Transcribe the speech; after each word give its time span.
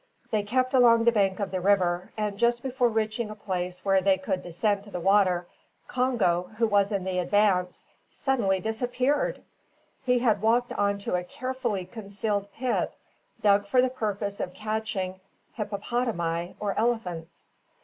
They 0.31 0.41
kept 0.41 0.73
along 0.73 1.03
the 1.03 1.11
bank 1.11 1.39
of 1.39 1.51
the 1.51 1.61
river, 1.61 2.11
and 2.17 2.35
just 2.35 2.63
before 2.63 2.89
reaching 2.89 3.29
a 3.29 3.35
place 3.35 3.85
where 3.85 4.01
they 4.01 4.19
would 4.27 4.41
descend 4.41 4.83
to 4.85 4.89
the 4.89 4.99
water, 4.99 5.45
Congo, 5.87 6.49
who 6.57 6.65
was 6.65 6.91
in 6.91 7.03
the 7.03 7.19
advance, 7.19 7.85
suddenly 8.09 8.59
disappeared! 8.59 9.43
He 10.03 10.17
had 10.17 10.41
walked 10.41 10.73
on 10.73 10.97
to 11.05 11.13
a 11.13 11.23
carefully 11.23 11.85
concealed 11.85 12.51
pit, 12.51 12.95
dug 13.43 13.67
for 13.67 13.79
the 13.79 13.89
purpose 13.91 14.39
of 14.39 14.55
catching 14.55 15.19
hippopotami 15.53 16.55
or 16.59 16.73
elephants. 16.79 17.49